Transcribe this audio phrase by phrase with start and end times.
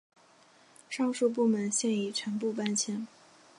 [0.89, 3.05] 上述部门现已全部搬迁。